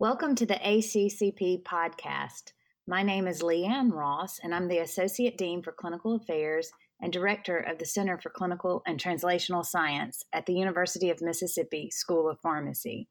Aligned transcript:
Welcome 0.00 0.34
to 0.36 0.46
the 0.46 0.54
ACCP 0.54 1.62
podcast. 1.62 2.52
My 2.88 3.02
name 3.02 3.26
is 3.26 3.42
Leigh 3.42 3.66
Ann 3.66 3.90
Ross, 3.90 4.40
and 4.42 4.54
I'm 4.54 4.66
the 4.66 4.78
Associate 4.78 5.36
Dean 5.36 5.62
for 5.62 5.72
Clinical 5.72 6.14
Affairs 6.14 6.72
and 7.02 7.12
Director 7.12 7.58
of 7.58 7.76
the 7.76 7.84
Center 7.84 8.16
for 8.16 8.30
Clinical 8.30 8.82
and 8.86 8.98
Translational 8.98 9.62
Science 9.62 10.24
at 10.32 10.46
the 10.46 10.54
University 10.54 11.10
of 11.10 11.20
Mississippi 11.20 11.90
School 11.90 12.30
of 12.30 12.40
Pharmacy. 12.40 13.08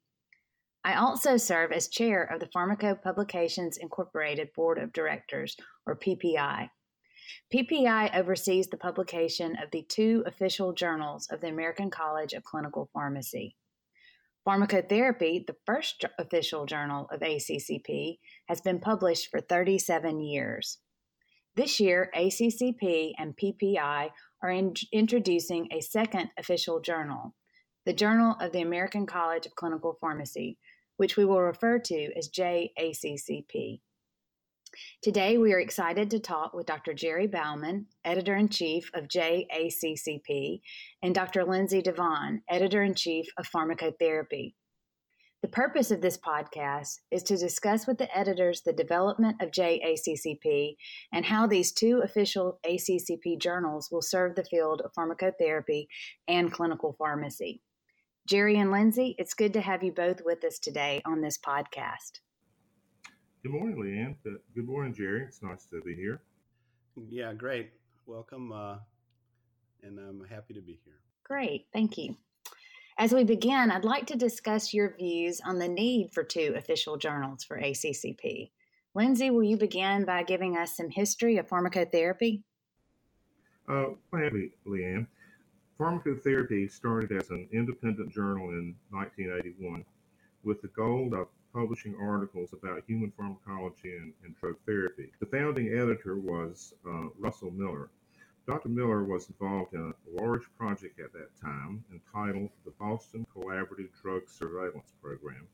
I 0.83 0.95
also 0.95 1.37
serve 1.37 1.71
as 1.71 1.89
chair 1.89 2.23
of 2.23 2.39
the 2.39 2.47
Pharmaco 2.47 2.99
Publications 2.99 3.77
Incorporated 3.77 4.49
Board 4.55 4.79
of 4.79 4.91
Directors, 4.91 5.55
or 5.85 5.95
PPI. 5.95 6.69
PPI 7.53 8.17
oversees 8.17 8.65
the 8.65 8.77
publication 8.77 9.55
of 9.63 9.69
the 9.69 9.85
two 9.87 10.23
official 10.25 10.73
journals 10.73 11.27
of 11.29 11.41
the 11.41 11.49
American 11.49 11.91
College 11.91 12.33
of 12.33 12.43
Clinical 12.43 12.89
Pharmacy. 12.91 13.55
Pharmacotherapy, 14.49 15.45
the 15.45 15.55
first 15.67 16.05
official 16.17 16.65
journal 16.65 17.07
of 17.11 17.19
ACCP, 17.19 18.17
has 18.47 18.61
been 18.61 18.79
published 18.79 19.29
for 19.29 19.41
37 19.41 20.21
years. 20.21 20.79
This 21.55 21.79
year, 21.79 22.09
ACCP 22.17 23.13
and 23.19 23.37
PPI 23.37 24.09
are 24.41 24.49
in- 24.49 24.73
introducing 24.91 25.67
a 25.71 25.81
second 25.81 26.31
official 26.35 26.79
journal, 26.79 27.35
the 27.85 27.93
Journal 27.93 28.37
of 28.41 28.51
the 28.51 28.61
American 28.61 29.05
College 29.05 29.45
of 29.45 29.53
Clinical 29.53 29.99
Pharmacy, 30.01 30.57
which 30.97 31.15
we 31.15 31.25
will 31.25 31.41
refer 31.41 31.77
to 31.77 32.11
as 32.17 32.27
JACCP. 32.29 33.81
Today, 35.01 35.37
we 35.37 35.53
are 35.53 35.59
excited 35.59 36.09
to 36.11 36.19
talk 36.19 36.53
with 36.53 36.65
Dr. 36.65 36.93
Jerry 36.93 37.27
Bauman, 37.27 37.87
editor 38.03 38.35
in 38.35 38.49
chief 38.49 38.89
of 38.93 39.07
JACCP, 39.07 40.61
and 41.01 41.15
Dr. 41.15 41.43
Lindsay 41.43 41.81
DeVane, 41.81 42.41
editor 42.49 42.83
in 42.83 42.95
chief 42.95 43.27
of 43.37 43.49
Pharmacotherapy. 43.49 44.53
The 45.41 45.47
purpose 45.47 45.89
of 45.89 46.01
this 46.01 46.17
podcast 46.17 46.99
is 47.11 47.23
to 47.23 47.37
discuss 47.37 47.87
with 47.87 47.97
the 47.97 48.15
editors 48.17 48.61
the 48.61 48.73
development 48.73 49.41
of 49.41 49.51
JACCP 49.51 50.75
and 51.13 51.25
how 51.25 51.47
these 51.47 51.71
two 51.71 52.01
official 52.03 52.59
ACCP 52.65 53.39
journals 53.39 53.87
will 53.89 54.01
serve 54.01 54.35
the 54.35 54.43
field 54.43 54.81
of 54.81 54.91
pharmacotherapy 54.91 55.87
and 56.27 56.51
clinical 56.51 56.93
pharmacy. 56.99 57.61
Jerry 58.27 58.59
and 58.59 58.69
Lindsay, 58.69 59.15
it's 59.17 59.33
good 59.33 59.53
to 59.53 59.61
have 59.61 59.81
you 59.81 59.93
both 59.93 60.21
with 60.25 60.43
us 60.43 60.59
today 60.59 61.01
on 61.05 61.21
this 61.21 61.37
podcast. 61.37 62.19
Good 63.41 63.53
morning, 63.53 63.79
Leigh 63.79 63.99
Ann. 63.99 64.17
Good 64.53 64.67
morning, 64.67 64.93
Jerry. 64.93 65.23
It's 65.23 65.41
nice 65.41 65.65
to 65.67 65.79
be 65.79 65.95
here. 65.95 66.21
Yeah, 67.09 67.31
great. 67.33 67.71
Welcome, 68.05 68.51
uh, 68.51 68.79
and 69.81 69.97
I'm 69.97 70.25
happy 70.29 70.53
to 70.55 70.61
be 70.61 70.77
here. 70.83 70.99
Great, 71.23 71.67
thank 71.71 71.97
you. 71.97 72.17
As 72.97 73.13
we 73.13 73.23
begin, 73.23 73.71
I'd 73.71 73.85
like 73.85 74.07
to 74.07 74.17
discuss 74.17 74.73
your 74.73 74.93
views 74.97 75.39
on 75.45 75.57
the 75.57 75.69
need 75.69 76.09
for 76.11 76.21
two 76.21 76.53
official 76.57 76.97
journals 76.97 77.45
for 77.45 77.57
ACCP. 77.57 78.51
Lindsay, 78.93 79.29
will 79.29 79.45
you 79.45 79.55
begin 79.55 80.03
by 80.03 80.23
giving 80.23 80.57
us 80.57 80.75
some 80.75 80.89
history 80.89 81.37
of 81.37 81.47
pharmacotherapy? 81.47 82.43
Uh, 83.69 83.91
happy, 84.11 84.51
Leigh 84.65 84.83
Ann. 84.83 85.07
Pharmacotherapy 85.79 86.69
started 86.69 87.13
as 87.13 87.29
an 87.29 87.47
independent 87.53 88.13
journal 88.13 88.49
in 88.49 88.75
1981 88.89 89.85
with 90.43 90.61
the 90.61 90.67
goal 90.69 91.13
of 91.13 91.27
publishing 91.53 91.95
articles 91.99 92.53
about 92.53 92.83
human 92.87 93.11
pharmacology 93.11 93.95
and, 93.95 94.13
and 94.23 94.35
drug 94.35 94.55
therapy. 94.65 95.11
The 95.19 95.25
founding 95.25 95.69
editor 95.69 96.17
was 96.17 96.73
uh, 96.87 97.09
Russell 97.17 97.51
Miller. 97.51 97.89
Dr. 98.47 98.69
Miller 98.69 99.03
was 99.03 99.29
involved 99.29 99.73
in 99.73 99.93
a 99.93 100.21
large 100.21 100.43
project 100.57 100.99
at 100.99 101.13
that 101.13 101.29
time 101.39 101.83
entitled 101.91 102.49
the 102.65 102.71
Boston 102.79 103.25
Collaborative 103.35 103.89
Drug 104.01 104.23
Surveillance 104.27 104.93
Program, 105.01 105.47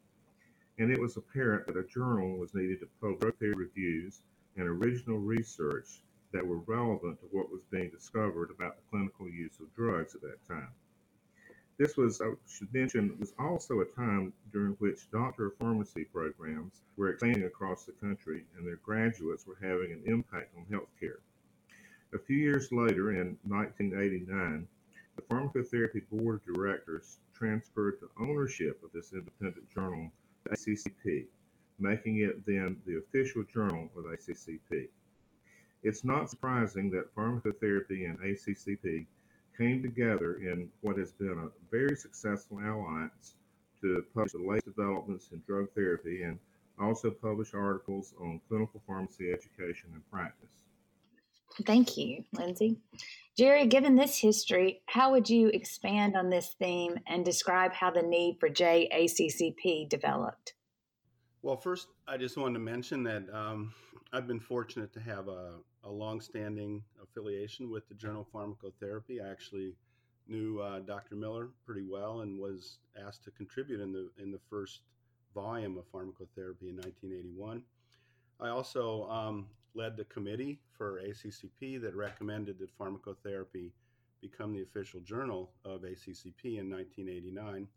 and 0.79 0.91
it 0.91 0.99
was 0.99 1.17
apparent 1.17 1.67
that 1.67 1.77
a 1.77 1.83
journal 1.83 2.37
was 2.37 2.53
needed 2.53 2.79
to 2.79 2.87
publish 3.01 3.19
drug 3.19 3.37
therapy 3.39 3.57
reviews 3.57 4.21
and 4.55 4.67
original 4.67 5.19
research 5.19 6.01
that 6.31 6.45
were 6.45 6.59
relevant 6.67 7.19
to 7.19 7.25
what 7.31 7.51
was 7.51 7.63
being 7.69 7.89
discovered 7.89 8.49
about 8.51 8.75
the 8.77 8.89
clinical 8.89 9.27
use 9.27 9.59
of 9.59 9.73
drugs 9.75 10.15
at 10.15 10.21
that 10.21 10.45
time. 10.47 10.69
This 11.77 11.97
was, 11.97 12.21
I 12.21 12.31
should 12.47 12.73
mention, 12.73 13.17
was 13.19 13.33
also 13.37 13.81
a 13.81 13.85
time 13.85 14.31
during 14.53 14.73
which 14.73 15.11
doctor 15.11 15.47
of 15.47 15.57
pharmacy 15.57 16.05
programs 16.05 16.83
were 16.95 17.09
expanding 17.09 17.43
across 17.43 17.85
the 17.85 17.91
country 17.91 18.45
and 18.55 18.65
their 18.65 18.77
graduates 18.77 19.45
were 19.45 19.57
having 19.61 19.91
an 19.91 20.01
impact 20.05 20.55
on 20.55 20.65
healthcare. 20.71 21.17
A 22.13 22.19
few 22.19 22.37
years 22.37 22.71
later, 22.71 23.11
in 23.11 23.37
1989, 23.43 24.65
the 25.17 25.21
Pharmacotherapy 25.23 26.07
Board 26.09 26.39
of 26.47 26.55
Directors 26.55 27.17
transferred 27.33 27.97
the 27.99 28.23
ownership 28.23 28.81
of 28.81 28.93
this 28.93 29.11
independent 29.11 29.69
journal 29.69 30.09
to 30.45 30.51
ACCP, 30.51 31.25
making 31.77 32.19
it 32.19 32.45
then 32.45 32.77
the 32.85 32.99
official 32.99 33.43
journal 33.43 33.89
of 33.97 34.05
ACCP. 34.05 34.87
It's 35.83 36.05
not 36.05 36.29
surprising 36.29 36.89
that 36.91 37.13
pharmacotherapy 37.13 38.09
and 38.09 38.17
ACCP 38.19 39.05
came 39.57 39.81
together 39.81 40.35
in 40.35 40.69
what 40.81 40.97
has 40.97 41.11
been 41.11 41.37
a 41.37 41.49
very 41.71 41.95
successful 41.95 42.57
alliance 42.59 43.35
to 43.81 44.03
publish 44.13 44.33
the 44.33 44.39
latest 44.39 44.65
developments 44.65 45.29
in 45.31 45.41
drug 45.47 45.67
therapy 45.75 46.23
and 46.23 46.39
also 46.79 47.09
publish 47.09 47.53
articles 47.53 48.13
on 48.19 48.41
clinical 48.47 48.81
pharmacy 48.85 49.31
education 49.31 49.89
and 49.93 50.01
practice. 50.11 50.49
Thank 51.65 51.95
you, 51.95 52.23
Lindsay. 52.33 52.77
Jerry, 53.37 53.67
given 53.67 53.95
this 53.95 54.19
history, 54.19 54.81
how 54.87 55.11
would 55.11 55.29
you 55.29 55.49
expand 55.49 56.15
on 56.15 56.29
this 56.29 56.55
theme 56.59 56.97
and 57.07 57.23
describe 57.23 57.73
how 57.73 57.91
the 57.91 58.01
need 58.01 58.37
for 58.39 58.49
JACCP 58.49 59.89
developed? 59.89 60.53
Well, 61.41 61.57
first, 61.57 61.87
I 62.07 62.17
just 62.17 62.37
wanted 62.37 62.55
to 62.55 62.59
mention 62.59 63.03
that 63.03 63.23
um, 63.31 63.73
I've 64.11 64.27
been 64.27 64.39
fortunate 64.39 64.91
to 64.93 64.99
have 64.99 65.27
a, 65.27 65.53
a 65.85 65.91
long-standing 65.91 66.83
affiliation 67.01 67.69
with 67.69 67.87
the 67.87 67.95
Journal 67.95 68.21
of 68.21 68.31
Pharmacotherapy. 68.31 69.23
I 69.23 69.29
actually 69.29 69.75
knew 70.27 70.59
uh, 70.59 70.79
Dr. 70.79 71.15
Miller 71.15 71.49
pretty 71.65 71.83
well 71.83 72.21
and 72.21 72.39
was 72.39 72.79
asked 73.07 73.23
to 73.25 73.31
contribute 73.31 73.79
in 73.79 73.91
the 73.91 74.09
in 74.21 74.31
the 74.31 74.39
first 74.49 74.81
volume 75.33 75.77
of 75.77 75.91
pharmacotherapy 75.91 76.69
in 76.69 76.77
1981. 76.77 77.61
I 78.39 78.49
also 78.49 79.07
um, 79.09 79.47
led 79.75 79.97
the 79.97 80.05
committee 80.05 80.59
for 80.71 81.01
ACCP 81.05 81.81
that 81.81 81.95
recommended 81.95 82.57
that 82.59 82.77
pharmacotherapy 82.77 83.71
become 84.21 84.53
the 84.53 84.63
official 84.63 85.01
journal 85.01 85.51
of 85.65 85.81
ACCP 85.81 86.59
in 86.59 86.69
1989. 86.69 87.67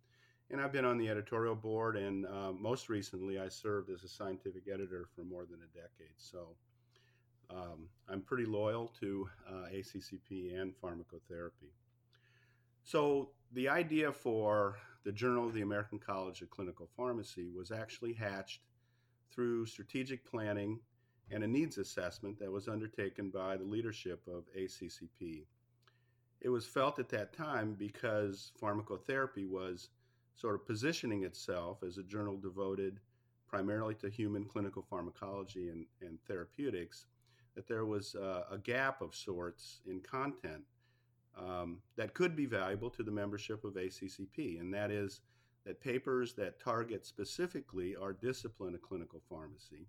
And 0.50 0.60
I've 0.60 0.72
been 0.72 0.86
on 0.86 0.97
the 0.97 1.10
editorial 1.10 1.54
board, 1.54 1.97
and 1.97 2.24
uh, 2.24 2.52
most 2.52 2.88
recently, 2.88 3.38
I 3.38 3.48
served 3.48 3.91
as 3.91 4.02
a 4.02 4.08
scientific 4.08 4.62
editor 4.72 5.08
for 5.14 5.22
more 5.22 5.44
than 5.44 5.58
a 5.60 5.76
decade. 5.76 6.14
So 6.16 6.48
um, 7.50 7.88
I'm 8.09 8.20
pretty 8.20 8.44
loyal 8.44 8.92
to 9.00 9.28
uh, 9.48 9.66
ACCP 9.72 10.60
and 10.60 10.72
pharmacotherapy. 10.82 11.72
So 12.84 13.31
the 13.53 13.69
idea 13.69 14.12
for 14.12 14.78
the 15.04 15.12
Journal 15.12 15.47
of 15.47 15.54
the 15.54 15.62
American 15.62 15.98
College 15.98 16.42
of 16.42 16.50
Clinical 16.50 16.88
Pharmacy 16.97 17.48
was 17.54 17.70
actually 17.70 18.12
hatched 18.12 18.62
through 19.31 19.66
strategic 19.66 20.25
planning 20.25 20.81
and 21.31 21.44
a 21.44 21.47
needs 21.47 21.78
assessment 21.78 22.38
that 22.38 22.50
was 22.50 22.69
undertaken 22.69 23.31
by 23.31 23.56
the 23.56 23.65
leadership 23.65 24.22
of 24.26 24.44
ACCP. 24.59 25.44
It 26.41 26.48
was 26.48 26.66
felt 26.66 26.98
at 26.98 27.09
that 27.10 27.32
time 27.32 27.75
because 27.75 28.53
pharmacotherapy 28.60 29.48
was 29.48 29.91
sort 30.34 30.54
of 30.54 30.66
positioning 30.66 31.25
itself 31.25 31.82
as 31.82 31.98
a 31.98 32.03
journal 32.03 32.36
devoted 32.36 33.00
primarily 33.48 33.94
to 33.94 34.09
human 34.09 34.44
clinical 34.44 34.84
pharmacology 34.88 35.69
and, 35.69 35.86
and 36.00 36.19
therapeutics, 36.26 37.06
that 37.58 37.66
there 37.66 37.84
was 37.84 38.14
a 38.14 38.56
gap 38.62 39.02
of 39.02 39.16
sorts 39.16 39.80
in 39.84 39.98
content 39.98 40.62
um, 41.36 41.78
that 41.97 42.15
could 42.15 42.36
be 42.36 42.47
valuable 42.47 42.88
to 42.91 43.03
the 43.03 43.10
membership 43.10 43.65
of 43.65 43.74
ACCP, 43.74 44.60
and 44.60 44.72
that 44.72 44.92
is 44.92 45.22
that 45.66 45.80
papers 45.80 46.34
that 46.34 46.60
target 46.60 47.04
specifically 47.04 47.97
our 47.97 48.12
discipline 48.12 48.77
of 48.77 48.83
clinical 48.83 49.21
pharmacy, 49.28 49.88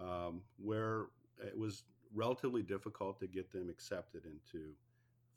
um, 0.00 0.40
where 0.56 1.08
it 1.46 1.56
was 1.56 1.82
relatively 2.14 2.62
difficult 2.62 3.20
to 3.20 3.26
get 3.26 3.52
them 3.52 3.68
accepted 3.68 4.22
into 4.24 4.70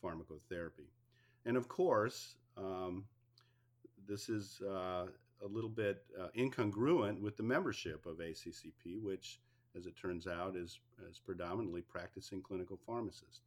pharmacotherapy. 0.01 0.87
And 1.45 1.57
of 1.57 1.67
course, 1.67 2.35
um, 2.55 3.03
this 4.07 4.29
is 4.29 4.61
uh, 4.61 5.07
a 5.43 5.47
little 5.49 5.69
bit 5.69 6.03
uh, 6.17 6.27
incongruent 6.37 7.19
with 7.19 7.35
the 7.35 7.43
membership 7.43 8.05
of 8.05 8.19
ACCP, 8.19 9.01
which, 9.01 9.41
as 9.77 9.85
it 9.85 9.95
turns 9.95 10.27
out, 10.27 10.55
is, 10.55 10.79
is 11.09 11.19
predominantly 11.19 11.81
practicing 11.81 12.41
clinical 12.41 12.77
pharmacists. 12.85 13.41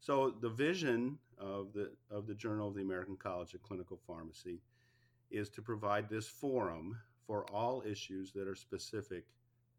So 0.00 0.34
the 0.40 0.48
vision 0.48 1.18
of 1.38 1.72
the 1.72 1.90
of 2.10 2.26
the 2.26 2.34
Journal 2.34 2.68
of 2.68 2.74
the 2.74 2.82
American 2.82 3.16
College 3.16 3.54
of 3.54 3.62
Clinical 3.62 3.98
Pharmacy 4.06 4.60
is 5.30 5.48
to 5.50 5.62
provide 5.62 6.08
this 6.08 6.28
forum 6.28 6.98
for 7.26 7.44
all 7.52 7.82
issues 7.84 8.32
that 8.32 8.46
are 8.46 8.54
specific 8.54 9.24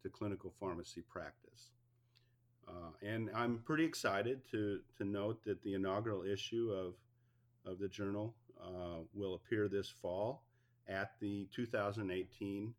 to 0.02 0.08
clinical 0.08 0.52
pharmacy 0.60 1.02
practice. 1.02 1.70
Uh, 2.68 2.90
and 3.02 3.30
I'm 3.34 3.58
pretty 3.64 3.84
excited 3.84 4.40
to 4.50 4.80
to 4.98 5.04
note 5.04 5.42
that 5.44 5.62
the 5.62 5.74
inaugural 5.74 6.22
issue 6.24 6.70
of 6.72 6.94
of 7.70 7.78
the 7.78 7.88
journal 7.88 8.34
uh, 8.62 9.00
will 9.14 9.34
appear 9.34 9.68
this 9.68 9.88
fall 9.88 10.42
at 10.88 11.12
the 11.20 11.46
2018 11.54 12.74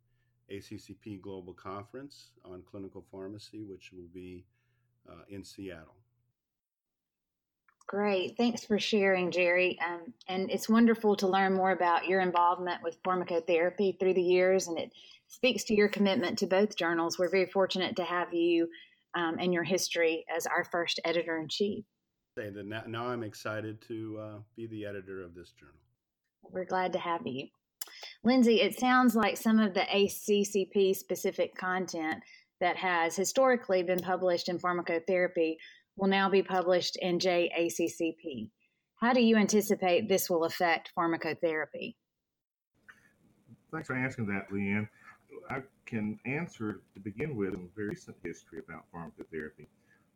ACCP 0.51 1.21
Global 1.21 1.53
Conference 1.53 2.31
on 2.45 2.61
Clinical 2.69 3.05
Pharmacy, 3.11 3.63
which 3.63 3.91
will 3.93 4.09
be 4.13 4.45
uh, 5.09 5.23
in 5.29 5.43
Seattle. 5.43 5.95
Great. 7.87 8.37
Thanks 8.37 8.63
for 8.63 8.77
sharing, 8.77 9.31
Jerry. 9.31 9.79
Um, 9.83 10.13
and 10.27 10.51
it's 10.51 10.69
wonderful 10.69 11.15
to 11.17 11.27
learn 11.27 11.53
more 11.53 11.71
about 11.71 12.07
your 12.07 12.21
involvement 12.21 12.83
with 12.83 13.01
pharmacotherapy 13.01 13.99
through 13.99 14.13
the 14.13 14.21
years, 14.21 14.67
and 14.67 14.77
it 14.77 14.91
speaks 15.27 15.63
to 15.65 15.75
your 15.75 15.87
commitment 15.87 16.37
to 16.39 16.45
both 16.45 16.75
journals. 16.75 17.17
We're 17.17 17.31
very 17.31 17.47
fortunate 17.47 17.95
to 17.95 18.03
have 18.03 18.31
you 18.31 18.69
um, 19.15 19.37
and 19.39 19.51
your 19.51 19.63
history 19.63 20.23
as 20.35 20.45
our 20.45 20.63
first 20.63 20.99
editor 21.03 21.37
in 21.39 21.47
chief. 21.47 21.83
Now, 22.37 22.83
now 22.87 23.07
I'm 23.07 23.23
excited 23.23 23.81
to 23.87 24.19
uh, 24.21 24.37
be 24.55 24.67
the 24.67 24.85
editor 24.85 25.23
of 25.23 25.33
this 25.33 25.51
journal. 25.51 25.75
We're 26.43 26.65
glad 26.65 26.93
to 26.93 26.99
have 26.99 27.25
you. 27.25 27.47
Lindsay, 28.23 28.61
it 28.61 28.77
sounds 28.77 29.15
like 29.15 29.37
some 29.37 29.59
of 29.59 29.73
the 29.73 29.81
ACCP 29.81 30.95
specific 30.95 31.55
content 31.55 32.21
that 32.59 32.75
has 32.75 33.15
historically 33.15 33.81
been 33.81 33.99
published 33.99 34.49
in 34.49 34.59
pharmacotherapy 34.59 35.55
will 35.95 36.09
now 36.09 36.29
be 36.29 36.43
published 36.43 36.97
in 36.97 37.17
JACCP. 37.17 38.49
How 38.95 39.13
do 39.13 39.21
you 39.21 39.37
anticipate 39.37 40.09
this 40.09 40.29
will 40.29 40.43
affect 40.43 40.91
pharmacotherapy? 40.97 41.95
Thanks 43.71 43.87
for 43.87 43.95
asking 43.95 44.27
that, 44.27 44.51
Leigh 44.51 44.71
Ann. 44.71 44.89
I 45.49 45.61
can 45.85 46.19
answer 46.25 46.81
to 46.93 46.99
begin 46.99 47.37
with 47.37 47.53
in 47.53 47.69
very 47.75 47.89
recent 47.89 48.17
history 48.23 48.59
about 48.59 48.83
pharmacotherapy. 48.93 49.67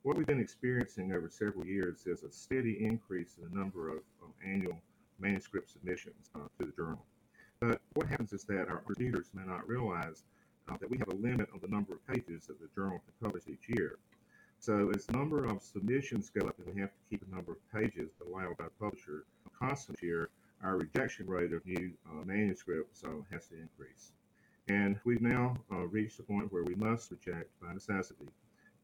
What 0.01 0.17
we've 0.17 0.27
been 0.27 0.41
experiencing 0.41 1.13
over 1.13 1.29
several 1.29 1.65
years 1.65 2.05
is 2.05 2.23
a 2.23 2.31
steady 2.31 2.83
increase 2.85 3.37
in 3.37 3.49
the 3.49 3.57
number 3.57 3.89
of, 3.89 3.99
annual 4.45 4.77
manuscript 5.19 5.71
submissions 5.71 6.29
uh, 6.35 6.39
to 6.59 6.65
the 6.65 6.71
journal. 6.73 7.05
But 7.65 7.79
what 7.93 8.07
happens 8.07 8.33
is 8.33 8.43
that 8.45 8.67
our 8.67 8.83
readers 8.97 9.29
may 9.33 9.45
not 9.45 9.65
realize 9.69 10.23
uh, 10.67 10.75
that 10.81 10.89
we 10.89 10.97
have 10.97 11.07
a 11.07 11.15
limit 11.15 11.47
on 11.53 11.61
the 11.61 11.69
number 11.69 11.93
of 11.93 12.05
pages 12.05 12.45
that 12.47 12.59
the 12.59 12.67
journal 12.75 12.99
can 12.99 13.13
publish 13.25 13.43
each 13.47 13.69
year. 13.69 13.99
So 14.59 14.91
as 14.93 15.05
the 15.05 15.13
number 15.13 15.45
of 15.45 15.61
submissions 15.61 16.29
go 16.29 16.45
up 16.45 16.59
and 16.59 16.75
we 16.75 16.81
have 16.81 16.89
to 16.89 16.99
keep 17.09 17.23
a 17.25 17.33
number 17.33 17.53
of 17.53 17.71
pages 17.71 18.11
allowed 18.27 18.57
by 18.57 18.65
the 18.65 18.77
publisher 18.81 19.23
constant 19.57 20.01
year, 20.01 20.29
our 20.61 20.75
rejection 20.75 21.25
rate 21.25 21.53
of 21.53 21.65
new 21.65 21.93
uh, 22.09 22.25
manuscripts 22.25 23.01
uh, 23.05 23.09
has 23.31 23.47
to 23.47 23.55
increase. 23.55 24.11
And 24.67 24.99
we've 25.05 25.21
now 25.21 25.55
uh, 25.71 25.87
reached 25.87 26.19
a 26.19 26.23
point 26.23 26.51
where 26.51 26.63
we 26.63 26.75
must 26.75 27.11
reject 27.11 27.49
by 27.61 27.73
necessity 27.73 28.27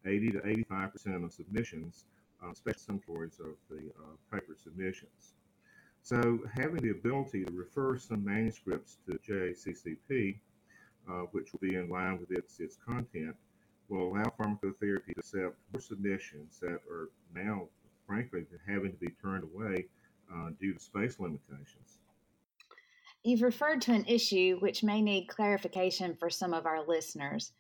80 0.06 0.32
to 0.32 0.40
85% 0.72 1.26
of 1.26 1.34
submissions, 1.34 2.06
uh, 2.42 2.52
especially 2.52 2.80
some 2.80 3.00
categories 3.00 3.42
of 3.42 3.56
the 3.70 3.90
uh, 3.90 4.16
paper 4.34 4.56
submissions. 4.56 5.34
So 6.10 6.40
having 6.56 6.82
the 6.82 6.90
ability 6.90 7.46
to 7.46 7.52
refer 7.54 7.96
some 8.00 8.26
manuscripts 8.26 8.98
to 9.06 9.20
JACCP, 9.20 10.40
uh, 11.08 11.12
which 11.34 11.54
will 11.54 11.60
be 11.60 11.76
in 11.76 11.88
line 11.88 12.18
with 12.20 12.32
its, 12.32 12.60
its 12.60 12.78
content, 12.84 13.36
will 13.90 14.08
allow 14.08 14.24
pharmacotherapy 14.24 15.14
to 15.14 15.20
accept 15.20 15.56
more 15.72 15.80
submissions 15.80 16.58
that 16.62 16.80
are 16.90 17.12
now, 17.36 17.68
frankly, 18.08 18.44
having 18.68 18.92
to 18.92 18.98
be 18.98 19.12
turned 19.22 19.44
away 19.44 19.86
uh, 20.34 20.50
due 20.60 20.74
to 20.74 20.80
space 20.80 21.20
limitations. 21.20 22.00
You've 23.24 23.44
referred 23.44 23.82
to 23.82 23.94
an 23.94 24.06
issue 24.06 24.58
which 24.62 24.82
may 24.82 25.04
need 25.04 25.28
clarification 25.28 26.16
for 26.16 26.32
some 26.32 26.56
of 26.56 26.66
our 26.66 26.84
listeners. 26.88 27.52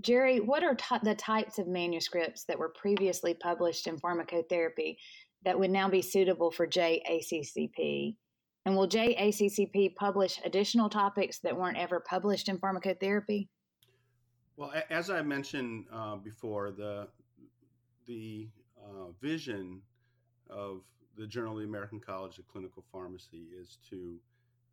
Jerry, 0.00 0.38
what 0.38 0.62
are 0.62 0.76
t- 0.76 0.98
the 1.02 1.14
types 1.16 1.58
of 1.58 1.66
manuscripts 1.66 2.44
that 2.44 2.58
were 2.58 2.68
previously 2.68 3.34
published 3.34 3.88
in 3.88 3.98
pharmacotherapy 3.98 4.96
that 5.46 5.56
would 5.56 5.70
now 5.70 5.88
be 5.88 6.02
suitable 6.02 6.50
for 6.50 6.66
JACCP? 6.66 8.16
And 8.66 8.76
will 8.76 8.88
JACCP 8.88 9.94
publish 9.94 10.40
additional 10.44 10.90
topics 10.90 11.38
that 11.38 11.56
weren't 11.56 11.78
ever 11.78 12.00
published 12.00 12.48
in 12.48 12.58
pharmacotherapy? 12.58 13.46
Well, 14.56 14.72
as 14.90 15.08
I 15.08 15.22
mentioned 15.22 15.84
uh, 15.92 16.16
before, 16.16 16.72
the 16.72 17.08
the 18.06 18.48
uh, 18.76 19.12
vision 19.20 19.80
of 20.50 20.82
the 21.16 21.26
Journal 21.26 21.52
of 21.52 21.58
the 21.60 21.64
American 21.64 22.00
College 22.00 22.38
of 22.38 22.48
Clinical 22.48 22.84
Pharmacy 22.90 23.46
is 23.56 23.78
to 23.88 24.16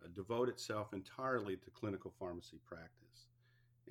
uh, 0.04 0.08
devote 0.16 0.50
itself 0.50 0.94
entirely 0.94 1.56
to 1.56 1.70
clinical 1.70 2.12
pharmacy 2.20 2.60
practice. 2.66 3.28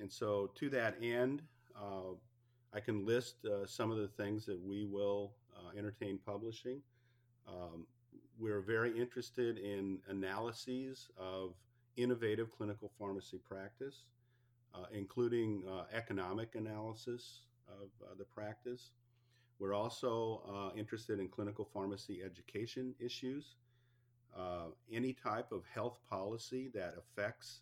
And 0.01 0.11
so, 0.11 0.51
to 0.55 0.69
that 0.69 0.95
end, 1.01 1.43
uh, 1.77 2.15
I 2.73 2.81
can 2.81 3.05
list 3.05 3.45
uh, 3.45 3.65
some 3.65 3.89
of 3.89 3.97
the 3.97 4.07
things 4.07 4.45
that 4.47 4.59
we 4.59 4.85
will 4.85 5.33
uh, 5.63 5.77
entertain 5.77 6.19
publishing. 6.25 6.81
Um, 7.47 7.85
we're 8.39 8.61
very 8.61 8.97
interested 8.99 9.57
in 9.57 9.99
analyses 10.09 11.09
of 11.17 11.53
innovative 11.97 12.49
clinical 12.57 12.91
pharmacy 12.97 13.39
practice 13.47 14.05
uh, 14.75 14.85
including 14.91 15.63
uh, 15.69 15.83
economic 15.93 16.55
analysis 16.55 17.41
of 17.67 17.89
uh, 18.01 18.13
the 18.17 18.23
practice. 18.23 18.91
We're 19.59 19.73
also 19.73 20.41
uh, 20.49 20.77
interested 20.77 21.19
in 21.19 21.27
clinical 21.27 21.67
pharmacy 21.73 22.21
education 22.25 22.95
issues, 22.99 23.55
uh, 24.35 24.71
any 24.91 25.13
type 25.13 25.51
of 25.51 25.63
health 25.73 25.99
policy 26.09 26.71
that 26.73 26.95
affects 26.97 27.59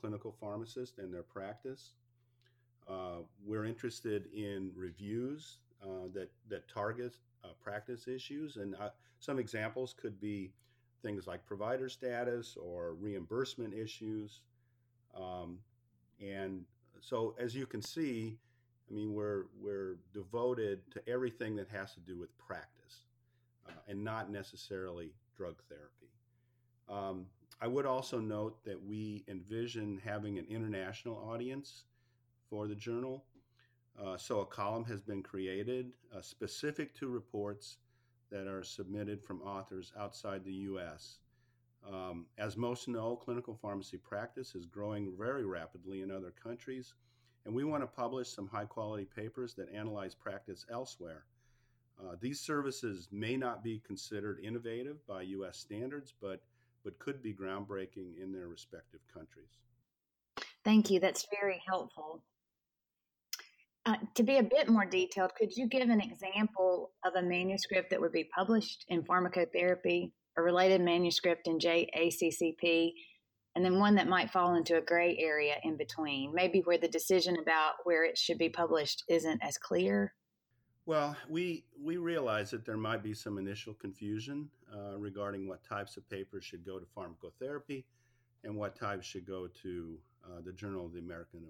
clinical 0.00 0.34
pharmacists 0.40 0.98
and 0.98 1.12
their 1.12 1.24
practice. 1.24 1.94
we're 3.44 3.64
interested 3.64 4.26
in 4.32 4.70
reviews 4.76 5.58
that, 6.12 6.30
that 6.48 6.68
target 6.68 7.16
practice 7.62 8.08
issues, 8.08 8.56
and 8.56 8.76
some 9.18 9.38
examples 9.38 9.94
could 10.00 10.20
be 10.20 10.52
things 11.02 11.26
like 11.26 11.44
provider 11.44 11.88
status 11.88 12.56
or 12.60 12.94
reimbursement 12.94 13.74
issues. 13.74 14.40
Um, 15.14 15.58
and 16.20 16.64
so, 17.00 17.34
as 17.38 17.54
you 17.54 17.66
can 17.66 17.82
see, 17.82 18.38
I 18.90 18.94
mean, 18.94 19.12
we're 19.12 19.46
we're 19.60 19.96
devoted 20.12 20.80
to 20.92 21.08
everything 21.08 21.56
that 21.56 21.68
has 21.68 21.94
to 21.94 22.00
do 22.00 22.16
with 22.16 22.36
practice, 22.38 23.06
uh, 23.68 23.72
and 23.88 24.02
not 24.02 24.30
necessarily 24.30 25.12
drug 25.36 25.56
therapy. 25.68 26.12
Um, 26.88 27.26
I 27.60 27.66
would 27.66 27.86
also 27.86 28.18
note 28.18 28.64
that 28.64 28.82
we 28.84 29.24
envision 29.28 30.00
having 30.04 30.38
an 30.38 30.46
international 30.48 31.16
audience 31.16 31.84
for 32.50 32.66
the 32.66 32.74
journal. 32.74 33.24
Uh, 34.00 34.16
so 34.16 34.40
a 34.40 34.46
column 34.46 34.84
has 34.84 35.02
been 35.02 35.22
created 35.22 35.92
uh, 36.16 36.20
specific 36.20 36.94
to 36.94 37.08
reports 37.08 37.78
that 38.30 38.46
are 38.46 38.62
submitted 38.62 39.22
from 39.22 39.42
authors 39.42 39.92
outside 39.98 40.44
the 40.44 40.52
U.S. 40.52 41.18
Um, 41.86 42.26
as 42.38 42.56
most 42.56 42.88
know, 42.88 43.16
clinical 43.16 43.54
pharmacy 43.54 43.98
practice 43.98 44.54
is 44.54 44.66
growing 44.66 45.12
very 45.18 45.44
rapidly 45.44 46.00
in 46.00 46.10
other 46.10 46.32
countries, 46.42 46.94
and 47.44 47.54
we 47.54 47.64
want 47.64 47.82
to 47.82 47.86
publish 47.86 48.28
some 48.28 48.48
high 48.48 48.64
quality 48.64 49.04
papers 49.04 49.54
that 49.54 49.72
analyze 49.72 50.14
practice 50.14 50.64
elsewhere. 50.70 51.24
Uh, 52.00 52.16
these 52.20 52.40
services 52.40 53.08
may 53.12 53.36
not 53.36 53.62
be 53.62 53.80
considered 53.86 54.40
innovative 54.42 55.06
by 55.06 55.22
U.S. 55.22 55.58
standards, 55.58 56.14
but, 56.20 56.40
but 56.84 56.98
could 56.98 57.22
be 57.22 57.34
groundbreaking 57.34 58.20
in 58.20 58.32
their 58.32 58.48
respective 58.48 59.00
countries. 59.12 59.60
Thank 60.64 60.90
you. 60.90 61.00
That's 61.00 61.26
very 61.40 61.62
helpful. 61.66 62.22
Uh, 63.84 63.96
to 64.14 64.22
be 64.22 64.38
a 64.38 64.42
bit 64.42 64.68
more 64.68 64.84
detailed, 64.84 65.34
could 65.34 65.56
you 65.56 65.66
give 65.66 65.88
an 65.88 66.00
example 66.00 66.92
of 67.04 67.14
a 67.16 67.22
manuscript 67.22 67.90
that 67.90 68.00
would 68.00 68.12
be 68.12 68.28
published 68.34 68.84
in 68.88 69.02
pharmacotherapy 69.02 70.12
a 70.36 70.42
related 70.42 70.80
manuscript 70.80 71.46
in 71.46 71.58
JACCP, 71.58 72.92
and 73.54 73.64
then 73.64 73.78
one 73.78 73.94
that 73.96 74.08
might 74.08 74.30
fall 74.30 74.54
into 74.54 74.78
a 74.78 74.80
gray 74.80 75.16
area 75.18 75.56
in 75.62 75.76
between, 75.76 76.32
maybe 76.34 76.60
where 76.60 76.78
the 76.78 76.88
decision 76.88 77.36
about 77.36 77.74
where 77.84 78.04
it 78.04 78.16
should 78.16 78.38
be 78.38 78.48
published 78.48 79.04
isn't 79.08 79.42
as 79.42 79.58
clear? 79.58 80.14
Well, 80.86 81.16
we 81.28 81.64
we 81.80 81.96
realize 81.96 82.50
that 82.50 82.64
there 82.64 82.76
might 82.76 83.02
be 83.02 83.14
some 83.14 83.38
initial 83.38 83.74
confusion 83.74 84.48
uh, 84.74 84.98
regarding 84.98 85.46
what 85.46 85.62
types 85.62 85.96
of 85.96 86.08
papers 86.08 86.44
should 86.44 86.64
go 86.64 86.78
to 86.78 86.86
pharmacotherapy 86.96 87.84
and 88.42 88.56
what 88.56 88.74
types 88.74 89.06
should 89.06 89.26
go 89.26 89.46
to 89.62 89.98
uh, 90.24 90.40
the 90.44 90.52
Journal 90.52 90.86
of 90.86 90.92
the 90.92 90.98
American 90.98 91.44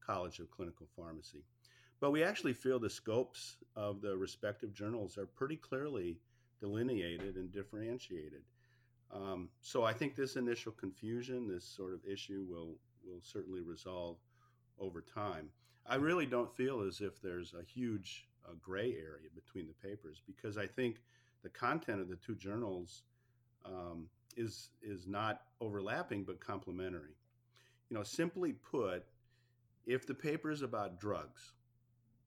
College 0.00 0.38
of 0.38 0.50
Clinical 0.50 0.86
Pharmacy. 0.96 1.42
But 2.00 2.12
we 2.12 2.22
actually 2.22 2.52
feel 2.52 2.78
the 2.78 2.90
scopes 2.90 3.56
of 3.74 4.00
the 4.00 4.16
respective 4.16 4.72
journals 4.72 5.18
are 5.18 5.26
pretty 5.26 5.56
clearly 5.56 6.18
delineated 6.60 7.36
and 7.36 7.52
differentiated. 7.52 8.42
Um, 9.12 9.48
so 9.60 9.84
I 9.84 9.92
think 9.92 10.14
this 10.14 10.36
initial 10.36 10.72
confusion, 10.72 11.48
this 11.48 11.64
sort 11.64 11.94
of 11.94 12.00
issue, 12.04 12.44
will 12.48 12.76
will 13.04 13.20
certainly 13.22 13.62
resolve 13.62 14.16
over 14.78 15.00
time. 15.00 15.48
I 15.86 15.94
really 15.94 16.26
don't 16.26 16.54
feel 16.54 16.82
as 16.82 17.00
if 17.00 17.22
there's 17.22 17.54
a 17.54 17.64
huge 17.64 18.28
uh, 18.46 18.52
gray 18.60 18.92
area 18.92 19.28
between 19.34 19.66
the 19.66 19.88
papers 19.88 20.20
because 20.26 20.58
I 20.58 20.66
think 20.66 21.00
the 21.42 21.48
content 21.48 22.00
of 22.00 22.08
the 22.08 22.16
two 22.16 22.34
journals 22.34 23.04
um, 23.64 24.08
is 24.36 24.70
is 24.82 25.06
not 25.06 25.42
overlapping 25.60 26.24
but 26.24 26.40
complementary. 26.40 27.16
You 27.88 27.96
know, 27.96 28.02
simply 28.02 28.52
put, 28.52 29.06
if 29.86 30.06
the 30.06 30.14
paper 30.14 30.50
is 30.50 30.60
about 30.60 31.00
drugs, 31.00 31.52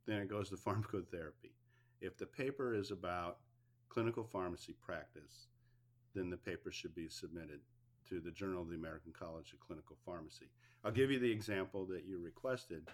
then 0.06 0.18
it 0.18 0.30
goes 0.30 0.50
to 0.50 0.56
pharmacotherapy. 0.58 1.54
If 2.02 2.18
the 2.18 2.26
paper 2.26 2.74
is 2.74 2.92
about 2.92 3.38
clinical 3.90 4.24
pharmacy 4.24 4.76
practice, 4.82 5.48
then 6.16 6.30
the 6.30 6.38
paper 6.38 6.72
should 6.72 6.96
be 6.96 7.08
submitted 7.10 7.60
to 8.10 8.20
the 8.20 8.32
Journal 8.32 8.62
of 8.62 8.70
the 8.70 8.76
American 8.76 9.14
College 9.18 9.54
of 9.54 9.60
Clinical 9.60 9.96
Pharmacy. 10.06 10.50
I'll 10.84 10.92
give 10.92 11.12
you 11.12 11.20
the 11.20 11.32
example 11.32 11.86
that 11.86 12.06
you 12.06 12.18
requested. 12.18 12.88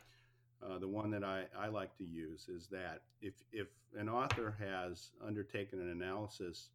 Uh, 0.63 0.77
the 0.79 0.87
one 0.87 1.09
that 1.11 1.23
I, 1.23 1.45
I 1.57 1.67
like 1.67 1.95
to 1.97 2.03
use 2.03 2.49
is 2.49 2.67
that 2.67 3.03
if, 3.21 3.33
if 3.51 3.67
an 3.97 4.09
author 4.09 4.55
has 4.59 5.11
undertaken 5.25 5.79
an 5.79 5.89
analysis 5.89 6.69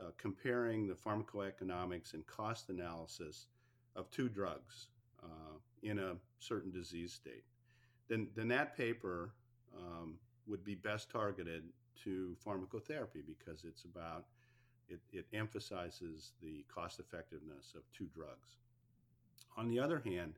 uh, 0.00 0.10
comparing 0.18 0.86
the 0.86 0.94
pharmacoeconomics 0.94 2.14
and 2.14 2.26
cost 2.26 2.68
analysis 2.68 3.46
of 3.96 4.10
two 4.10 4.28
drugs 4.28 4.88
uh, 5.22 5.56
in 5.82 5.98
a 5.98 6.14
certain 6.38 6.70
disease 6.70 7.12
state, 7.12 7.44
then, 8.08 8.28
then 8.36 8.48
that 8.48 8.76
paper 8.76 9.32
um, 9.76 10.18
would 10.46 10.64
be 10.64 10.74
best 10.74 11.10
targeted 11.10 11.64
to 12.04 12.36
pharmacotherapy 12.46 13.22
because 13.26 13.64
it's 13.64 13.84
about 13.84 14.24
it, 14.88 15.00
it 15.12 15.26
emphasizes 15.32 16.32
the 16.40 16.64
cost 16.72 17.00
effectiveness 17.00 17.74
of 17.74 17.82
two 17.92 18.06
drugs. 18.14 18.56
On 19.56 19.68
the 19.68 19.80
other 19.80 20.00
hand, 20.04 20.34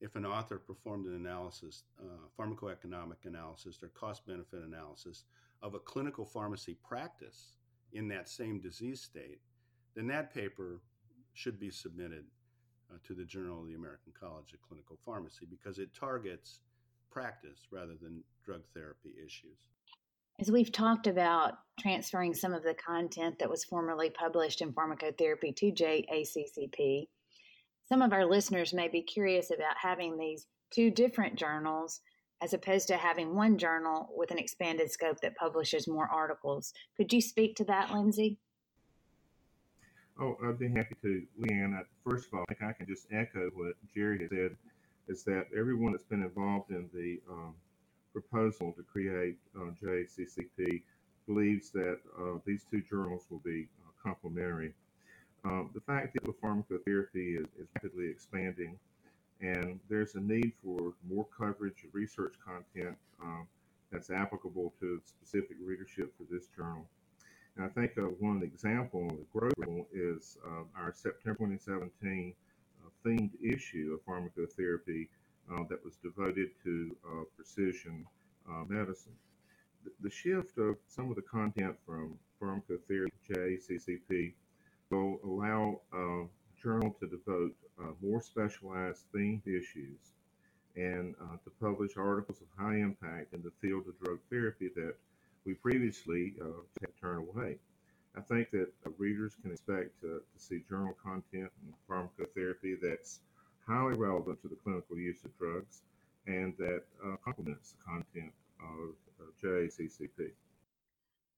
if 0.00 0.16
an 0.16 0.26
author 0.26 0.58
performed 0.58 1.06
an 1.06 1.14
analysis, 1.14 1.84
uh, 2.00 2.26
pharmacoeconomic 2.38 3.24
analysis 3.24 3.78
or 3.82 3.88
cost 3.88 4.26
benefit 4.26 4.62
analysis 4.62 5.24
of 5.62 5.74
a 5.74 5.78
clinical 5.78 6.24
pharmacy 6.24 6.76
practice 6.86 7.56
in 7.92 8.08
that 8.08 8.28
same 8.28 8.60
disease 8.60 9.00
state, 9.00 9.40
then 9.94 10.06
that 10.08 10.34
paper 10.34 10.80
should 11.32 11.58
be 11.58 11.70
submitted 11.70 12.24
uh, 12.92 12.98
to 13.06 13.14
the 13.14 13.24
Journal 13.24 13.60
of 13.60 13.68
the 13.68 13.74
American 13.74 14.12
College 14.18 14.52
of 14.52 14.62
Clinical 14.62 14.98
Pharmacy 15.04 15.46
because 15.48 15.78
it 15.78 15.94
targets 15.94 16.60
practice 17.16 17.66
rather 17.70 17.94
than 18.02 18.22
drug 18.44 18.60
therapy 18.74 19.14
issues. 19.24 19.56
As 20.38 20.50
we've 20.50 20.70
talked 20.70 21.06
about 21.06 21.54
transferring 21.80 22.34
some 22.34 22.52
of 22.52 22.62
the 22.62 22.74
content 22.74 23.38
that 23.38 23.48
was 23.48 23.64
formerly 23.64 24.10
published 24.10 24.60
in 24.60 24.74
pharmacotherapy 24.74 25.56
to 25.56 25.72
JACCP, 25.72 27.08
some 27.88 28.02
of 28.02 28.12
our 28.12 28.26
listeners 28.26 28.74
may 28.74 28.88
be 28.88 29.00
curious 29.00 29.50
about 29.50 29.78
having 29.80 30.18
these 30.18 30.46
two 30.70 30.90
different 30.90 31.36
journals 31.36 32.02
as 32.42 32.52
opposed 32.52 32.88
to 32.88 32.98
having 32.98 33.34
one 33.34 33.56
journal 33.56 34.10
with 34.14 34.30
an 34.30 34.38
expanded 34.38 34.92
scope 34.92 35.18
that 35.22 35.36
publishes 35.36 35.88
more 35.88 36.10
articles. 36.12 36.74
Could 36.98 37.14
you 37.14 37.22
speak 37.22 37.56
to 37.56 37.64
that, 37.64 37.94
Lindsay? 37.94 38.36
Oh, 40.20 40.36
I'd 40.44 40.58
be 40.58 40.68
happy 40.68 40.96
to, 41.00 41.22
Leigh 41.38 41.54
Ann. 41.54 41.82
First 42.04 42.26
of 42.26 42.34
all, 42.34 42.44
I 42.50 42.52
think 42.52 42.70
I 42.70 42.72
can 42.74 42.86
just 42.86 43.06
echo 43.10 43.48
what 43.54 43.72
Jerry 43.94 44.18
has 44.20 44.28
said, 44.28 44.56
is 45.08 45.22
that 45.24 45.46
everyone 45.56 45.92
that's 45.92 46.04
been 46.04 46.22
involved 46.22 46.70
in 46.70 46.88
the 46.92 47.20
um, 47.30 47.54
proposal 48.12 48.72
to 48.72 48.82
create 48.82 49.36
uh, 49.56 49.70
JACCP 49.82 50.82
believes 51.26 51.70
that 51.70 51.98
uh, 52.18 52.38
these 52.44 52.64
two 52.70 52.82
journals 52.82 53.26
will 53.30 53.42
be 53.44 53.68
uh, 53.84 53.90
complementary. 54.02 54.72
Um, 55.44 55.70
the 55.74 55.80
fact 55.80 56.14
that 56.14 56.24
pharmacotherapy 56.40 57.40
is, 57.40 57.46
is 57.58 57.68
rapidly 57.74 58.08
expanding 58.08 58.78
and 59.40 59.78
there's 59.88 60.14
a 60.14 60.20
need 60.20 60.52
for 60.64 60.94
more 61.08 61.26
coverage 61.36 61.84
of 61.84 61.94
research 61.94 62.34
content 62.44 62.96
um, 63.22 63.46
that's 63.92 64.10
applicable 64.10 64.72
to 64.80 65.00
specific 65.04 65.56
readership 65.62 66.12
for 66.16 66.24
this 66.30 66.46
journal. 66.56 66.86
And 67.56 67.64
I 67.64 67.68
think 67.68 67.92
uh, 67.98 68.02
one 68.18 68.42
example 68.42 69.08
of 69.10 69.16
the 69.16 69.38
growth 69.38 69.86
is 69.92 70.38
uh, 70.46 70.64
our 70.76 70.92
September 70.92 71.38
2017 71.38 72.32
uh, 72.32 72.45
themed 73.06 73.30
issue 73.42 73.94
of 73.94 74.04
pharmacotherapy 74.04 75.08
uh, 75.52 75.62
that 75.68 75.82
was 75.84 75.96
devoted 76.02 76.50
to 76.64 76.96
uh, 77.06 77.22
precision 77.36 78.04
uh, 78.48 78.64
medicine. 78.68 79.12
The, 79.84 79.90
the, 80.02 80.10
shift 80.10 80.58
of 80.58 80.76
some 80.88 81.10
of 81.10 81.16
the 81.16 81.22
content 81.22 81.76
from 81.86 82.18
pharmacotherapy 82.42 83.10
JCCP 83.30 84.32
will 84.90 85.20
allow 85.24 85.80
a 85.92 86.24
journal 86.60 86.96
to 87.00 87.06
devote 87.06 87.54
more 88.02 88.20
specialized 88.20 89.04
themed 89.14 89.46
issues 89.46 90.14
and 90.76 91.14
uh, 91.20 91.36
to 91.44 91.50
publish 91.60 91.96
articles 91.96 92.38
of 92.40 92.46
high 92.58 92.76
impact 92.76 93.32
in 93.32 93.42
the 93.42 93.52
field 93.60 93.84
of 93.88 93.98
drug 94.04 94.18
therapy 94.30 94.70
that 94.74 94.94
we 95.44 95.54
previously 95.54 96.34
uh, 96.42 96.46
had 96.80 96.90
turned 97.00 97.28
away. 97.28 97.56
I 98.16 98.20
think 98.22 98.50
that 98.52 98.68
readers 98.98 99.36
can 99.40 99.52
expect 99.52 100.00
to, 100.00 100.20
to 100.20 100.38
see 100.42 100.62
journal 100.68 100.96
content 101.02 101.50
and 101.62 101.74
pharmacotherapy 101.88 102.76
that's 102.80 103.20
highly 103.66 103.94
relevant 103.94 104.40
to 104.42 104.48
the 104.48 104.56
clinical 104.56 104.96
use 104.96 105.24
of 105.24 105.36
drugs 105.38 105.82
and 106.26 106.54
that 106.58 106.82
uh, 107.04 107.16
complements 107.24 107.72
the 107.72 107.84
content 107.84 108.32
of 108.60 108.94
uh, 109.20 109.30
JACCP. 109.42 110.30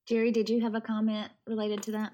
Jerry, 0.06 0.30
did 0.30 0.48
you 0.48 0.60
have 0.60 0.74
a 0.74 0.80
comment 0.80 1.30
related 1.46 1.82
to 1.82 1.92
that? 1.92 2.12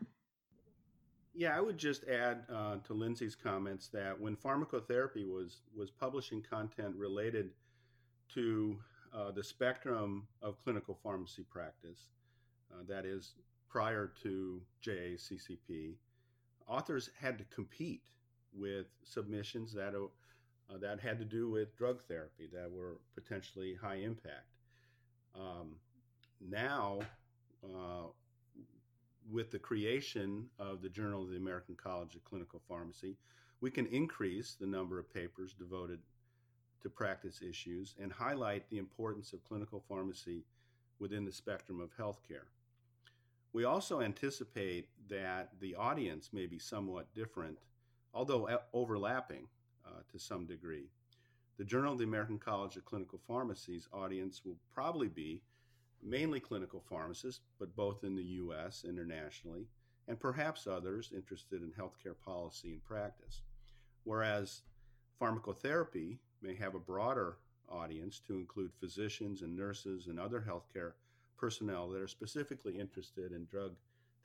Yeah, 1.34 1.56
I 1.56 1.60
would 1.60 1.78
just 1.78 2.04
add 2.04 2.44
uh, 2.52 2.76
to 2.84 2.94
Lindsay's 2.94 3.34
comments 3.34 3.88
that 3.88 4.18
when 4.18 4.36
pharmacotherapy 4.36 5.28
was 5.28 5.62
was 5.76 5.90
publishing 5.90 6.42
content 6.42 6.94
related 6.96 7.50
to 8.34 8.78
uh, 9.12 9.32
the 9.32 9.42
spectrum 9.42 10.26
of 10.42 10.58
clinical 10.62 10.98
pharmacy 11.02 11.44
practice, 11.50 12.10
uh, 12.72 12.82
that 12.88 13.04
is 13.04 13.34
prior 13.74 14.12
to 14.22 14.62
JACCP, 14.86 15.94
authors 16.68 17.10
had 17.20 17.38
to 17.38 17.44
compete 17.52 18.02
with 18.56 18.86
submissions 19.02 19.72
that 19.72 19.94
uh, 19.96 20.78
that 20.78 21.00
had 21.00 21.18
to 21.18 21.24
do 21.24 21.50
with 21.50 21.76
drug 21.76 22.00
therapy 22.02 22.48
that 22.52 22.70
were 22.70 23.00
potentially 23.16 23.74
high 23.74 23.96
impact. 23.96 24.46
Um, 25.34 25.74
now, 26.40 27.00
uh, 27.64 28.06
with 29.28 29.50
the 29.50 29.58
creation 29.58 30.46
of 30.60 30.80
the 30.80 30.88
Journal 30.88 31.24
of 31.24 31.30
the 31.30 31.36
American 31.36 31.74
College 31.74 32.14
of 32.14 32.24
Clinical 32.24 32.62
Pharmacy, 32.68 33.16
we 33.60 33.72
can 33.72 33.86
increase 33.86 34.54
the 34.54 34.68
number 34.68 35.00
of 35.00 35.12
papers 35.12 35.52
devoted 35.52 35.98
to 36.80 36.88
practice 36.88 37.42
issues 37.42 37.96
and 38.00 38.12
highlight 38.12 38.70
the 38.70 38.78
importance 38.78 39.32
of 39.32 39.42
clinical 39.42 39.82
pharmacy 39.88 40.44
within 41.00 41.24
the 41.24 41.32
spectrum 41.32 41.80
of 41.80 41.90
healthcare. 41.96 42.46
We 43.54 43.62
also 43.62 44.00
anticipate 44.00 44.88
that 45.08 45.52
the 45.60 45.76
audience 45.76 46.30
may 46.32 46.46
be 46.46 46.58
somewhat 46.58 47.14
different, 47.14 47.58
although 48.12 48.48
overlapping 48.72 49.46
uh, 49.86 50.00
to 50.10 50.18
some 50.18 50.44
degree. 50.44 50.90
The 51.56 51.64
Journal 51.64 51.92
of 51.92 51.98
the 51.98 52.04
American 52.04 52.40
College 52.40 52.76
of 52.76 52.84
Clinical 52.84 53.20
Pharmacy's 53.28 53.88
audience 53.92 54.44
will 54.44 54.56
probably 54.74 55.06
be 55.06 55.40
mainly 56.02 56.40
clinical 56.40 56.82
pharmacists, 56.88 57.42
but 57.60 57.76
both 57.76 58.02
in 58.02 58.16
the 58.16 58.24
US, 58.24 58.84
internationally, 58.86 59.68
and 60.08 60.18
perhaps 60.18 60.66
others 60.66 61.12
interested 61.14 61.62
in 61.62 61.70
healthcare 61.70 62.18
policy 62.24 62.72
and 62.72 62.84
practice. 62.84 63.42
Whereas 64.02 64.62
pharmacotherapy 65.22 66.18
may 66.42 66.56
have 66.56 66.74
a 66.74 66.80
broader 66.80 67.36
audience 67.68 68.20
to 68.26 68.34
include 68.34 68.72
physicians 68.80 69.42
and 69.42 69.56
nurses 69.56 70.08
and 70.08 70.18
other 70.18 70.44
healthcare 70.44 70.94
personnel 71.36 71.88
that 71.90 72.00
are 72.00 72.08
specifically 72.08 72.78
interested 72.78 73.32
in 73.32 73.46
drug 73.46 73.72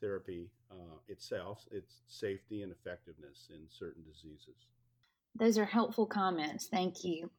therapy 0.01 0.50
uh, 0.72 0.98
itself, 1.08 1.66
its 1.72 2.01
safety 2.08 2.63
and 2.63 2.72
effectiveness 2.72 3.50
in 3.50 3.62
certain 3.70 4.04
diseases. 4.04 4.68
Those 5.36 5.58
are 5.58 5.66
helpful 5.66 6.06
comments. 6.06 6.68
Thank 6.68 7.04
you. 7.04 7.30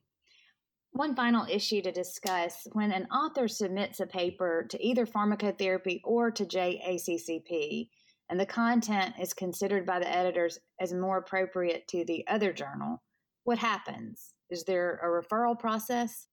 One 0.92 1.14
final 1.14 1.46
issue 1.48 1.82
to 1.82 1.92
discuss 1.92 2.66
when 2.72 2.92
an 2.92 3.06
author 3.06 3.46
submits 3.46 4.00
a 4.00 4.06
paper 4.06 4.66
to 4.70 4.84
either 4.84 5.06
pharmacotherapy 5.06 6.00
or 6.04 6.30
to 6.32 6.44
JACCP, 6.44 7.88
and 8.28 8.38
the 8.38 8.46
content 8.46 9.14
is 9.20 9.32
considered 9.32 9.86
by 9.86 10.00
the 10.00 10.12
editors 10.12 10.58
as 10.80 10.92
more 10.92 11.18
appropriate 11.18 11.86
to 11.88 12.04
the 12.04 12.26
other 12.28 12.52
journal, 12.52 13.02
what 13.44 13.58
happens? 13.58 14.34
Is 14.50 14.64
there 14.64 15.00
a 15.02 15.06
referral 15.06 15.58
process? 15.58 16.26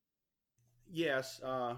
Yes. 0.91 1.39
Uh, 1.43 1.75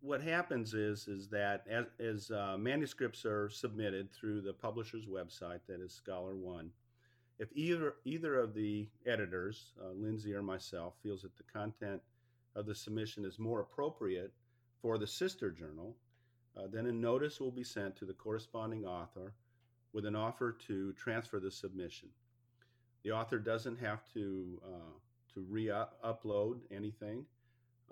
what 0.00 0.22
happens 0.22 0.74
is 0.74 1.08
is 1.08 1.28
that 1.28 1.64
as, 1.68 1.86
as 2.00 2.30
uh, 2.30 2.56
manuscripts 2.58 3.24
are 3.24 3.48
submitted 3.48 4.12
through 4.12 4.40
the 4.40 4.52
publisher's 4.52 5.06
website, 5.06 5.60
that 5.68 5.80
is 5.80 6.00
ScholarOne, 6.06 6.68
if 7.38 7.48
either 7.54 7.94
either 8.04 8.38
of 8.38 8.54
the 8.54 8.88
editors, 9.06 9.72
uh, 9.82 9.90
Lindsay 9.92 10.34
or 10.34 10.42
myself, 10.42 10.94
feels 11.02 11.22
that 11.22 11.36
the 11.36 11.44
content 11.44 12.00
of 12.54 12.66
the 12.66 12.74
submission 12.74 13.24
is 13.24 13.38
more 13.38 13.60
appropriate 13.60 14.32
for 14.80 14.98
the 14.98 15.06
sister 15.06 15.50
journal, 15.50 15.96
uh, 16.56 16.66
then 16.70 16.86
a 16.86 16.92
notice 16.92 17.40
will 17.40 17.50
be 17.50 17.64
sent 17.64 17.96
to 17.96 18.04
the 18.04 18.12
corresponding 18.12 18.84
author 18.84 19.32
with 19.92 20.04
an 20.06 20.16
offer 20.16 20.52
to 20.66 20.92
transfer 20.92 21.40
the 21.40 21.50
submission. 21.50 22.08
The 23.04 23.12
author 23.12 23.38
doesn't 23.38 23.78
have 23.78 24.00
to 24.14 24.60
uh, 24.64 24.92
to 25.34 25.40
re-upload 25.48 26.58
anything, 26.70 27.24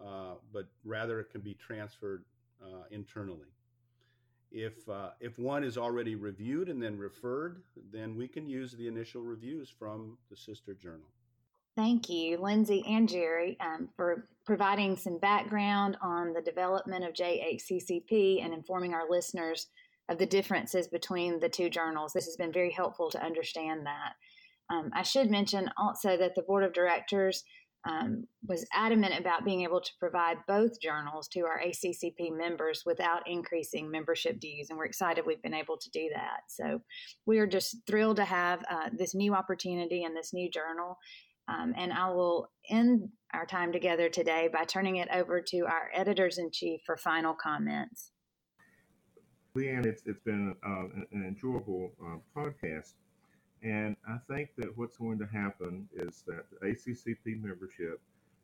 uh, 0.04 0.35
but 0.52 0.66
rather 0.85 1.21
it 1.21 1.30
can 1.30 1.40
be 1.40 1.54
transferred 1.54 2.25
uh, 2.62 2.85
internally. 2.90 3.49
If, 4.52 4.88
uh, 4.88 5.11
if 5.21 5.38
one 5.38 5.62
is 5.62 5.78
already 5.78 6.16
reviewed 6.16 6.69
and 6.69 6.83
then 6.83 6.99
referred, 6.99 7.62
then 7.92 8.16
we 8.16 8.26
can 8.26 8.49
use 8.49 8.73
the 8.73 8.88
initial 8.88 9.23
reviews 9.23 9.69
from 9.69 10.19
the 10.28 10.37
sister 10.37 10.75
journal. 10.75 11.07
Thank 11.76 12.09
you, 12.09 12.37
Lindsay 12.38 12.85
and 12.87 13.09
Jerry, 13.09 13.57
um, 13.61 13.88
for 13.97 14.26
providing 14.45 14.97
some 14.97 15.19
background 15.19 15.97
on 16.02 16.33
the 16.33 16.42
development 16.42 17.04
of 17.04 17.14
JACCP 17.14 18.45
and 18.45 18.52
informing 18.52 18.92
our 18.92 19.09
listeners 19.09 19.69
of 20.09 20.19
the 20.19 20.26
differences 20.26 20.88
between 20.88 21.38
the 21.38 21.49
two 21.49 21.71
journals. 21.71 22.12
This 22.12 22.26
has 22.26 22.37
been 22.37 22.52
very 22.52 22.73
helpful 22.73 23.11
to 23.11 23.25
understand 23.25 23.87
that. 23.87 24.14
Um, 24.69 24.90
I 24.92 25.02
should 25.02 25.30
mention 25.30 25.71
also 25.76 26.16
that 26.16 26.35
the 26.35 26.42
board 26.42 26.64
of 26.64 26.73
directors 26.73 27.45
um, 27.89 28.27
was 28.47 28.67
adamant 28.75 29.19
about 29.19 29.45
being 29.45 29.63
able 29.63 29.81
to 29.81 29.91
provide 29.99 30.37
both 30.47 30.81
journals 30.81 31.29
to 31.29 31.41
our 31.41 31.61
ACCP 31.61 32.37
members 32.37 32.83
without 32.85 33.23
increasing 33.27 33.91
membership 33.91 34.39
dues. 34.39 34.69
And 34.69 34.79
we're 34.79 34.85
excited 34.85 35.25
we've 35.27 35.43
been 35.43 35.55
able 35.55 35.79
to 35.79 35.91
do 35.91 36.11
that. 36.15 36.41
So 36.49 36.83
we 37.25 37.39
are 37.39 37.47
just 37.47 37.79
thrilled 37.87 38.17
to 38.17 38.25
have 38.25 38.63
uh, 38.71 38.91
this 38.93 39.15
new 39.15 39.35
opportunity 39.35 40.05
and 40.05 40.15
this 40.15 40.33
new 40.35 40.51
journal. 40.51 40.99
Um, 41.49 41.75
and 41.77 41.93
I 41.93 42.11
will 42.11 42.51
end 42.69 43.09
our 43.33 43.47
time 43.47 43.73
together 43.73 44.09
today 44.09 44.49
by 44.53 44.65
turning 44.65 44.97
it 44.97 45.09
over 45.13 45.41
to 45.41 45.61
our 45.61 45.91
editors 45.95 46.39
in 46.39 46.51
chief 46.51 46.81
for 46.85 46.97
final 46.97 47.35
comments. 47.35 48.13
Leigh 49.55 49.71
Ann, 49.71 49.85
it's, 49.85 50.03
it's 50.07 50.21
been 50.21 50.55
uh, 50.65 50.85
an 51.13 51.25
enjoyable 51.27 51.91
uh, 52.05 52.19
podcast. 52.37 52.93
And 53.62 53.97
I 54.09 54.17
think 54.33 54.50
that 54.57 54.76
what's 54.76 54.97
going 54.97 55.19
to 55.19 55.26
happen 55.26 55.88
is 55.93 56.23
that 56.26 56.47
the 56.50 56.67
ACCP 56.67 57.43
membership 57.43 58.00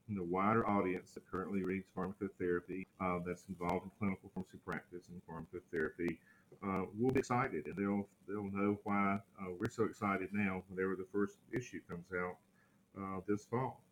and 0.08 0.16
the 0.16 0.23
wider 0.23 0.66
audience 0.68 1.12
that 1.12 1.28
currently 1.30 1.64
reads 1.64 1.87
pharmacotherapy, 1.96 2.87
uh, 3.00 3.18
that's 3.26 3.44
involved 3.49 3.85
in 3.85 3.90
clinical 3.99 4.30
pharmacy 4.35 4.58
practice 4.64 5.08
and 5.08 5.20
pharmacotherapy, 5.26 6.18
uh, 6.62 6.85
will 6.99 7.11
be 7.11 7.20
excited, 7.20 7.66
and 7.66 7.76
they'll 7.76 8.06
they'll 8.28 8.50
know 8.50 8.78
why 8.85 9.18
uh, 9.40 9.50
we're 9.58 9.68
so 9.68 9.85
excited 9.85 10.28
now. 10.32 10.62
Whenever 10.68 10.94
the 10.96 11.06
first 11.12 11.38
issue 11.52 11.80
comes 11.88 12.06
out 12.16 12.37
uh, 12.99 13.20
this 13.26 13.44
fall, 13.44 13.82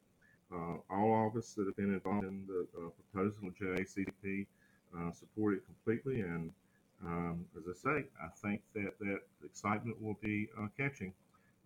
uh, 0.52 0.76
all 0.88 1.28
of 1.28 1.36
us 1.36 1.52
that 1.54 1.66
have 1.66 1.76
been 1.76 1.92
involved 1.92 2.24
in 2.24 2.46
the 2.46 2.66
uh, 2.78 2.88
proposal 3.12 3.48
of 3.48 3.54
JACCP 3.56 4.46
support 5.12 5.54
it 5.54 5.62
completely, 5.66 6.20
and 6.20 6.52
um, 7.02 7.44
as 7.56 7.64
I 7.68 7.74
say, 7.74 8.04
I 8.22 8.28
think 8.42 8.62
that 8.74 8.98
that 9.00 9.20
excitement 9.44 10.00
will 10.00 10.18
be 10.22 10.48
uh, 10.58 10.66
catching 10.76 11.12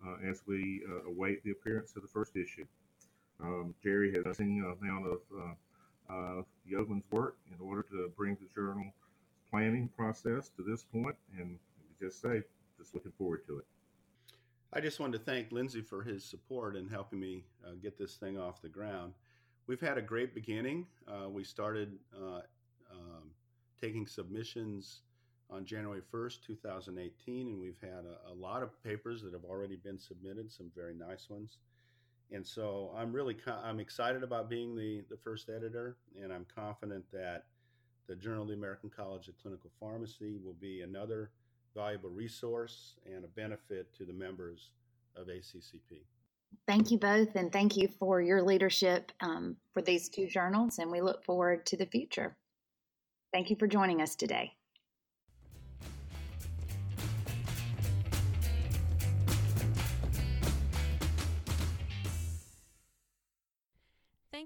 uh, 0.05 0.17
as 0.29 0.43
we 0.47 0.83
uh, 0.89 1.09
await 1.09 1.43
the 1.45 1.51
appearance 1.51 1.95
of 1.97 2.03
the 2.03 2.09
first 2.09 2.37
issue. 2.37 2.67
Um, 3.41 3.75
Jerry 3.83 4.13
has 4.13 4.37
seen 4.37 4.65
an 4.65 4.77
amount 4.81 5.07
of 5.07 5.19
uh, 6.11 6.13
uh, 6.13 6.43
work 7.11 7.37
in 7.53 7.67
order 7.67 7.83
to 7.91 8.11
bring 8.17 8.37
the 8.41 8.49
journal 8.55 8.93
planning 9.51 9.89
process 9.97 10.51
to 10.57 10.63
this 10.63 10.83
point, 10.83 11.17
and 11.39 11.59
just 12.01 12.21
say, 12.21 12.43
just 12.79 12.95
looking 12.95 13.13
forward 13.13 13.47
to 13.47 13.59
it. 13.59 13.65
I 14.73 14.81
just 14.81 15.01
wanted 15.01 15.19
to 15.19 15.25
thank 15.25 15.51
Lindsay 15.51 15.81
for 15.81 16.03
his 16.03 16.25
support 16.25 16.77
in 16.77 16.89
helping 16.89 17.21
me 17.21 17.45
uh, 17.65 17.73
get 17.83 17.97
this 17.97 18.17
thing 18.17 18.39
off 18.39 18.61
the 18.61 18.69
ground. 18.69 19.15
We've 19.67 19.81
had 19.81 19.99
a 19.99 20.03
great 20.03 20.35
beginning. 20.35 20.87
we 21.31 21.45
started 21.45 21.99
um, 22.17 23.31
taking 23.81 24.07
submissions 24.07 25.03
on 25.51 25.65
January 25.65 26.03
1st, 26.13 26.43
2018, 26.47 27.49
and 27.49 27.61
we've 27.61 27.81
had 27.81 28.05
a, 28.05 28.33
a, 28.33 28.35
lot 28.35 28.63
of 28.63 28.83
papers 28.83 29.23
that 29.23 29.33
have 29.33 29.45
already 29.45 29.77
been 29.77 29.99
submitted, 29.99 30.53
some 30.53 30.71
very 30.77 30.95
nice 30.95 31.31
ones. 31.31 31.59
And 32.31 32.47
so 32.47 32.93
I'm 32.97 33.13
really 33.13 33.37
I'm 33.65 33.81
excited 33.81 34.23
about 34.23 34.51
being 34.51 34.77
the 34.77 35.03
the 35.09 35.17
first 35.17 35.49
editor, 35.49 35.97
and 36.23 36.31
I'm 36.31 36.45
confident 36.55 37.05
that 37.13 37.47
the 38.07 38.15
Journal 38.15 38.43
of 38.43 38.49
the 38.49 38.55
American 38.55 38.91
College 38.91 39.29
of 39.29 39.39
Clinical 39.41 39.71
Pharmacy 39.81 40.39
will 40.45 40.57
be 40.61 40.83
another 40.83 41.31
valuable 41.75 42.11
resource 42.11 42.97
and 43.07 43.25
a 43.25 43.29
benefit 43.29 43.95
to 43.97 44.05
the 44.05 44.13
members 44.13 44.71
of 45.17 45.29
ACCP. 45.29 46.03
Thank 46.67 46.91
you 46.91 46.99
both, 46.99 47.35
and 47.35 47.53
thank 47.53 47.77
you 47.77 47.89
for 47.99 48.21
your 48.21 48.43
leadership 48.43 49.13
um, 49.21 49.57
for 49.73 49.83
these 49.83 50.09
two 50.09 50.27
journals, 50.27 50.79
and 50.79 50.91
we 50.91 51.01
look 51.01 51.25
forward 51.25 51.65
to 51.67 51.77
the 51.77 51.87
future. 51.87 52.37
Thank 53.33 53.51
you 53.51 53.57
for 53.57 53.67
joining 53.67 54.01
us 54.01 54.17
today. 54.17 54.58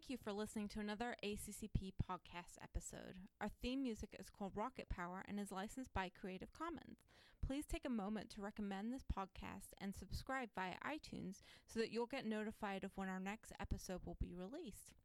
Thank 0.02 0.18
you 0.18 0.24
for 0.24 0.32
listening 0.32 0.66
to 0.70 0.80
another 0.80 1.14
ACCP 1.24 1.92
podcast 2.10 2.58
episode. 2.60 3.14
Our 3.40 3.48
theme 3.62 3.84
music 3.84 4.16
is 4.18 4.28
called 4.28 4.50
Rocket 4.56 4.88
Power 4.88 5.24
and 5.28 5.38
is 5.38 5.52
licensed 5.52 5.94
by 5.94 6.10
Creative 6.20 6.52
Commons. 6.52 7.06
Please 7.46 7.66
take 7.66 7.84
a 7.84 7.88
moment 7.88 8.28
to 8.30 8.40
recommend 8.40 8.92
this 8.92 9.04
podcast 9.04 9.74
and 9.80 9.94
subscribe 9.94 10.48
via 10.56 10.74
iTunes 10.84 11.42
so 11.68 11.78
that 11.78 11.92
you'll 11.92 12.06
get 12.06 12.26
notified 12.26 12.82
of 12.82 12.90
when 12.96 13.08
our 13.08 13.20
next 13.20 13.52
episode 13.60 14.00
will 14.04 14.16
be 14.20 14.34
released. 14.34 14.96